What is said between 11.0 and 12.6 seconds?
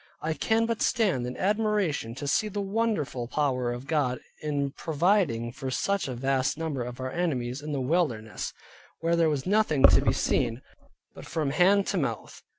but from hand to mouth.